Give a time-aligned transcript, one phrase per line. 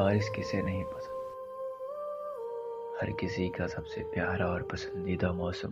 [0.00, 1.16] बारिश किसे नहीं पसंद?
[3.00, 5.68] हर किसी का सबसे प्यारा और पसंदीदा मौसम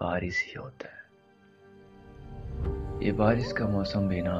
[0.00, 1.02] बारिश ही होता है।
[3.06, 4.34] ये बारिश का मौसम भी ना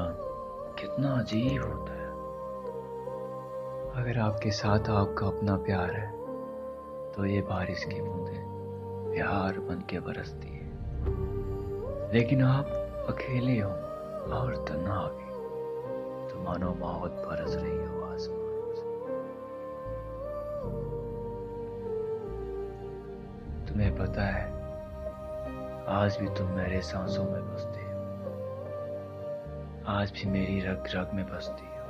[0.79, 2.07] कितना अजीब होता है।
[4.03, 6.11] अगर आपके साथ आपका अपना प्यार है
[7.11, 8.41] तो ये बारिश की बूंदें
[9.13, 10.69] प्यार बन के बरसती है।
[12.13, 12.65] लेकिन आप
[13.09, 13.71] अकेले हो
[14.33, 15.27] और तन्हा भी
[16.29, 18.41] तो मानो मौत बरस रही हो आसमान।
[23.73, 24.43] तुम्हें पता है,
[25.87, 28.01] आज भी तुम मेरे सांसों में बसती हो।
[29.87, 31.85] आज भी मेरी रग रग में बसती हो।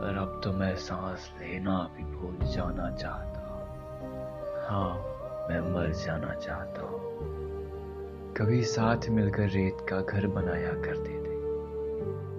[0.00, 3.62] और अब तो मैं सांस लेना भी भूल जाना चाहता हूँ।
[4.68, 4.92] हाँ
[5.48, 7.00] मैं मर जाना चाहता हूँ।
[8.36, 11.36] कभी साथ मिलकर रेत का घर बनाया करते थे।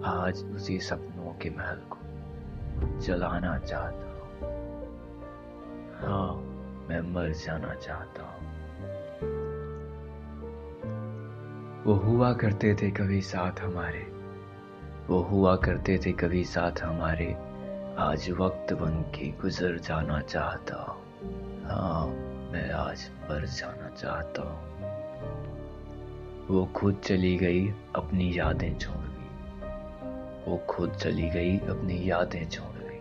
[0.05, 1.97] आज उसी सपनों के महल को
[2.99, 4.08] जलाना चाहता
[7.01, 8.49] मैं मर जाना चाहता हूँ।
[11.83, 13.99] वो हुआ करते थे कभी साथ हमारे।
[15.09, 17.37] वो हुआ करते थे कभी साथ हमारे।
[17.99, 21.01] आज वक्त बन के गुजर जाना चाहता हूँ।
[21.63, 22.07] हाँ
[22.51, 24.69] मैं आज मर जाना चाहता हूँ।
[26.47, 29.15] वो खुद चली गई, अपनी यादें छोड़ गई
[30.51, 32.99] वो खुद चली गई, अपनी यादें छोड़ गई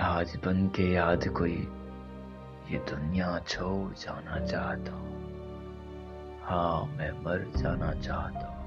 [0.00, 1.68] आज बन के याद कोई
[2.72, 5.12] ये दुनिया छोड़ जाना चाहता हूँ।
[6.42, 8.62] हाँ मैं मर जाना चाहता हूँ।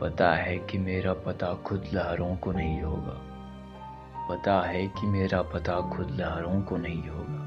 [0.00, 3.20] पता है कि मेरा पता खुद लहरों को नहीं होगा।
[4.28, 7.42] पता है कि मेरा पता खुद लहरों को नहीं होगा।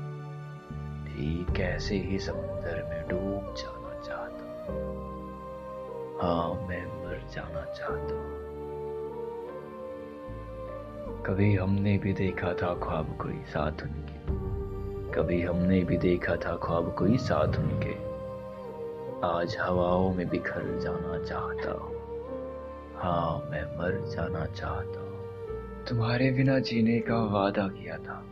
[1.07, 4.95] ठीक ऐसे ही समुंदर में डूब जाना चाहता हूँ।
[6.21, 8.54] हाँ मैं मर जाना चाहता हूँ।
[11.25, 14.19] कभी हमने भी देखा था ख्वाब कोई साथ उनके।
[15.13, 17.93] कभी हमने भी देखा था ख्वाब कोई साथ उनके।
[19.27, 21.95] आज हवाओं में बिखर जाना चाहता हूँ।
[22.95, 25.19] हाँ मैं मर जाना चाहता हूँ।
[25.89, 28.23] तुम्हारे बिना जीने का वादा किया था।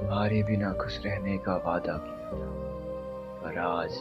[0.00, 2.56] तुम्हारे बिना खुश रहने का वादा किया था।
[3.42, 3.98] पर आज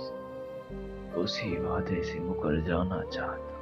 [1.16, 3.59] उसी वादे से मुकर जाना चाहता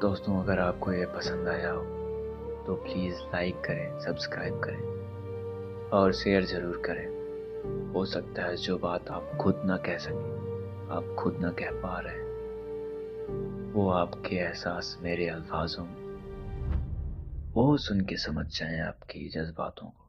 [0.00, 1.80] दोस्तों, अगर आपको ये पसंद आया हो
[2.66, 9.08] तो प्लीज़ लाइक करें सब्सक्राइब करें और शेयर ज़रूर करें। हो सकता है जो बात
[9.08, 14.96] आप खुद ना कह सकें, आप खुद ना कह पा रहे हैं, वो आपके एहसास
[15.02, 15.86] मेरे अल्फाजों
[17.54, 20.07] वो सुन के समझ जाएँ आपकी जज्बातों को।